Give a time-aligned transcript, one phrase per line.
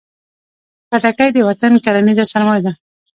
[0.89, 2.71] خټکی د وطن کرنیزه سرمایه ده.